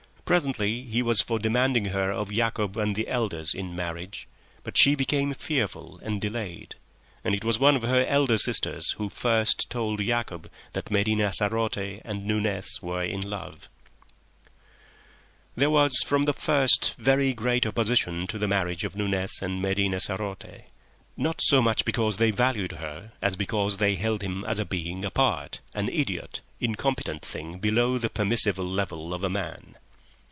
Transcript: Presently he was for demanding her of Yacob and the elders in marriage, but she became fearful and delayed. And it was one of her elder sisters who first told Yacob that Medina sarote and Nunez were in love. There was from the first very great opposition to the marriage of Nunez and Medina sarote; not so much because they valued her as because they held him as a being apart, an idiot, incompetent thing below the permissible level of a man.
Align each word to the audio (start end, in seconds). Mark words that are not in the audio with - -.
Presently 0.23 0.83
he 0.83 1.01
was 1.01 1.19
for 1.19 1.39
demanding 1.39 1.83
her 1.87 2.09
of 2.09 2.31
Yacob 2.31 2.77
and 2.77 2.95
the 2.95 3.09
elders 3.09 3.53
in 3.53 3.75
marriage, 3.75 4.29
but 4.63 4.77
she 4.77 4.95
became 4.95 5.33
fearful 5.33 5.99
and 6.03 6.21
delayed. 6.21 6.75
And 7.21 7.35
it 7.35 7.43
was 7.43 7.59
one 7.59 7.75
of 7.75 7.81
her 7.81 8.05
elder 8.05 8.37
sisters 8.37 8.91
who 8.91 9.09
first 9.09 9.69
told 9.69 9.99
Yacob 9.99 10.49
that 10.71 10.89
Medina 10.89 11.33
sarote 11.33 11.99
and 12.05 12.25
Nunez 12.25 12.81
were 12.81 13.03
in 13.03 13.19
love. 13.29 13.67
There 15.57 15.69
was 15.69 15.99
from 16.05 16.23
the 16.23 16.31
first 16.33 16.95
very 16.97 17.33
great 17.33 17.65
opposition 17.65 18.25
to 18.27 18.37
the 18.39 18.47
marriage 18.47 18.85
of 18.85 18.95
Nunez 18.95 19.39
and 19.41 19.61
Medina 19.61 19.99
sarote; 19.99 20.63
not 21.17 21.41
so 21.41 21.61
much 21.61 21.83
because 21.83 22.19
they 22.19 22.31
valued 22.31 22.71
her 22.73 23.11
as 23.21 23.35
because 23.35 23.79
they 23.79 23.95
held 23.95 24.21
him 24.21 24.45
as 24.45 24.59
a 24.59 24.65
being 24.65 25.03
apart, 25.03 25.59
an 25.73 25.89
idiot, 25.89 26.39
incompetent 26.61 27.21
thing 27.25 27.59
below 27.59 27.97
the 27.97 28.09
permissible 28.09 28.63
level 28.65 29.13
of 29.13 29.25
a 29.25 29.29
man. 29.29 29.75